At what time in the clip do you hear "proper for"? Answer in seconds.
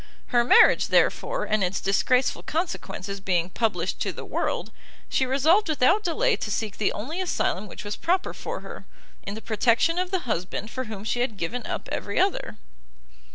7.97-8.61